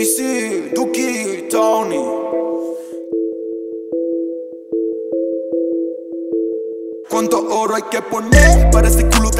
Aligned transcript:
Easy, 0.00 0.70
Duki, 0.74 1.46
Tony. 1.50 2.02
¿Cuánto 7.10 7.46
oro 7.54 7.74
hay 7.74 7.82
que 7.90 8.00
poner 8.00 8.70
para 8.70 8.88
este 8.88 9.04
culo? 9.10 9.30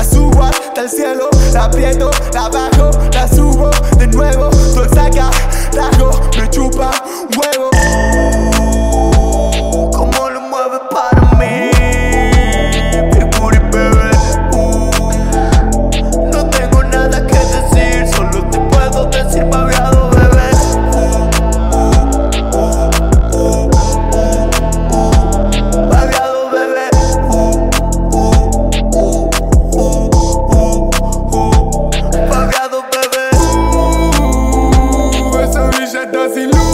la 0.00 0.04
subo 0.04 0.42
hasta 0.44 0.80
el 0.80 0.88
cielo, 0.88 1.28
la 1.52 1.64
aprieto, 1.64 2.10
la 2.32 2.48
bajo, 2.48 2.90
la 3.12 3.28
subo 3.28 3.70
de 3.98 4.06
nuevo. 4.06 4.49
does 36.12 36.36
he 36.36 36.46
look? 36.46 36.69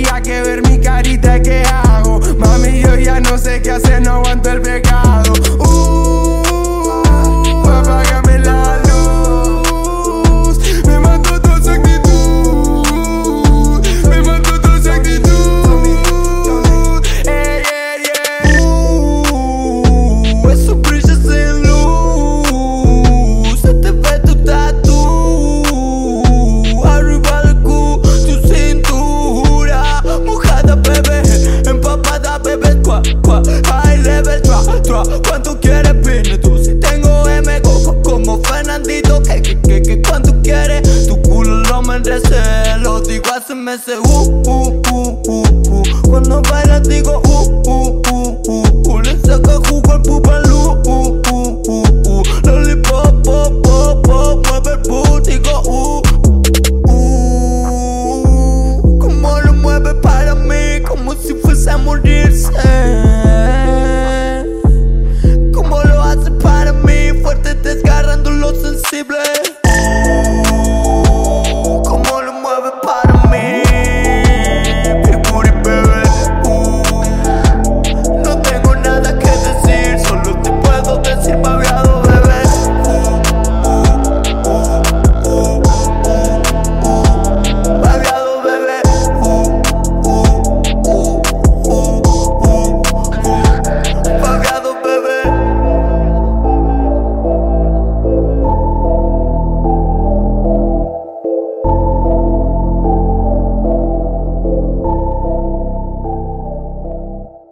que 0.00 0.42
ver 0.42 0.62
mi 0.66 0.80
carita, 0.80 1.40
que 1.40 1.62
hago? 1.64 2.18
Mami, 2.38 2.80
yo 2.80 2.96
ya 2.96 3.20
no 3.20 3.36
sé 3.36 3.60
qué 3.60 3.72
hacer, 3.72 4.00
no 4.00 4.12
aguanto 4.12 4.50
el 4.50 4.62
pecado. 4.62 5.32
Uh. 5.58 6.21
me 43.62 43.72
hace 43.72 43.94
uh, 43.94 44.02
uh, 44.02 44.80
uh, 44.90 45.22
uh, 45.28 45.52
uh. 45.70 46.02
Cuando 46.08 46.42
bailas 46.42 46.82
digo 46.88 47.22
uh, 47.24 47.46
uh, 47.66 48.00
uh, 48.10 48.40
uh, 48.48 48.88
uh. 48.88 49.00
Le 49.02 49.18
saca 49.20 49.54
jugo 49.68 49.92
al 49.92 50.02
pupalú 50.02 50.61